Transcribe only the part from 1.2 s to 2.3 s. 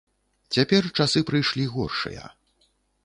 прыйшлі горшыя.